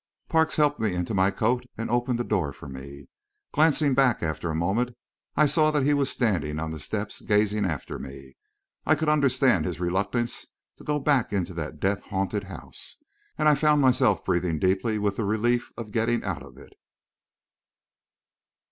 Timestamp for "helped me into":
0.55-1.13